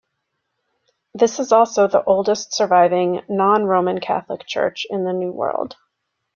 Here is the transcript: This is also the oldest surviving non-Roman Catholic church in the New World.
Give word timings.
This 1.13 1.37
is 1.37 1.51
also 1.51 1.87
the 1.87 2.03
oldest 2.03 2.53
surviving 2.55 3.21
non-Roman 3.29 3.99
Catholic 3.99 4.47
church 4.47 4.87
in 4.89 5.03
the 5.03 5.13
New 5.13 5.31
World. 5.31 5.75